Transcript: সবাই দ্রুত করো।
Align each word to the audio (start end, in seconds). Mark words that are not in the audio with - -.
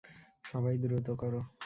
সবাই 0.43 0.75
দ্রুত 0.77 1.07
করো। 1.11 1.41